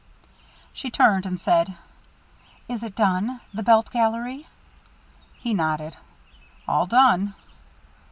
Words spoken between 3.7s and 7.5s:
gallery?" He nodded. "All done."